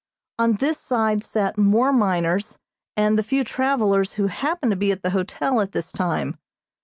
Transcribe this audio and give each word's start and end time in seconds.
On 0.39 0.53
this 0.53 0.79
side 0.79 1.23
sat 1.23 1.59
more 1.59 1.93
miners 1.93 2.57
and 2.97 3.19
the 3.19 3.23
few 3.23 3.43
travelers 3.43 4.13
who 4.13 4.25
happened 4.25 4.71
to 4.71 4.75
be 4.75 4.91
at 4.91 5.03
the 5.03 5.11
hotel 5.11 5.61
at 5.61 5.73
this 5.73 5.91
time. 5.91 6.39